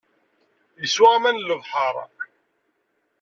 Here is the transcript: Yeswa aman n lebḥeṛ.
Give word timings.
Yeswa 0.81 1.07
aman 1.15 1.35
n 1.41 1.43
lebḥeṛ. 1.47 1.95